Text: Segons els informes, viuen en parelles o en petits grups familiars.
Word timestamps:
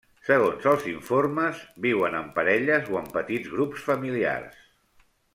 Segons 0.27 0.63
els 0.69 0.85
informes, 0.91 1.59
viuen 1.85 2.17
en 2.21 2.31
parelles 2.39 2.89
o 2.95 2.99
en 3.01 3.11
petits 3.19 3.51
grups 3.57 3.85
familiars. 3.91 4.65